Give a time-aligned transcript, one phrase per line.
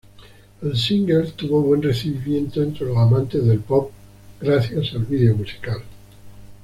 [0.63, 3.91] El single tuvo buen recibimiento entre los amantes del pop,
[4.39, 5.83] gracias al video musical.